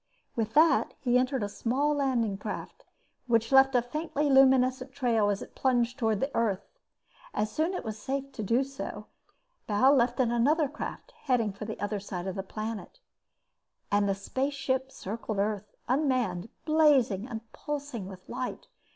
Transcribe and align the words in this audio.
With 0.35 0.55
that 0.55 0.95
he 0.99 1.19
entered 1.19 1.43
a 1.43 1.47
small 1.47 1.93
landing 1.93 2.35
craft, 2.35 2.83
which 3.27 3.51
left 3.51 3.75
a 3.75 3.83
faintly 3.83 4.31
luminescent 4.31 4.93
trail 4.93 5.29
as 5.29 5.43
it 5.43 5.53
plunged 5.53 5.99
toward 5.99 6.27
Earth. 6.33 6.65
As 7.35 7.51
soon 7.51 7.75
as 7.75 7.75
it 7.81 7.85
was 7.85 7.99
safe 7.99 8.31
to 8.31 8.41
do 8.41 8.63
so, 8.63 9.05
Bal 9.67 9.93
left 9.93 10.19
in 10.19 10.31
another 10.31 10.67
craft, 10.67 11.11
heading 11.25 11.53
for 11.53 11.65
the 11.65 11.79
other 11.79 11.99
side 11.99 12.25
of 12.25 12.33
the 12.33 12.41
planet. 12.41 12.99
And 13.91 14.09
the 14.09 14.15
spaceship 14.15 14.91
circled 14.91 15.37
Earth, 15.37 15.75
unmanned, 15.87 16.49
blazing 16.65 17.27
and 17.27 17.41
pulsing 17.53 18.07
with 18.07 18.27
light. 18.27 18.69